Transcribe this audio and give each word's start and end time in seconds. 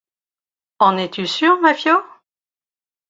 En 0.79 0.97
es-tu 1.03 1.27
sûr, 1.27 1.61
Maffio? 1.61 1.95